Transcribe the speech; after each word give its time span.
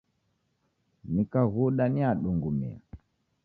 Nikaghuda 1.13 1.83
niadungumia 1.93 2.79